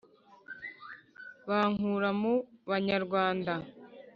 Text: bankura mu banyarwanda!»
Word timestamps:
bankura 1.47 2.09
mu 2.21 2.33
banyarwanda!» 2.69 3.53